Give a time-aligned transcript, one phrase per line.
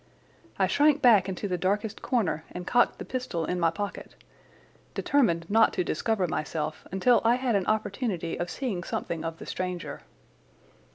[0.57, 4.15] I shrank back into the darkest corner and cocked the pistol in my pocket,
[4.95, 9.45] determined not to discover myself until I had an opportunity of seeing something of the
[9.45, 10.01] stranger.